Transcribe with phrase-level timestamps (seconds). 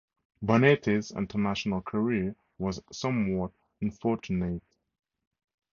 [0.43, 3.51] Bonetti's international career was somewhat
[3.81, 4.63] unfortunate.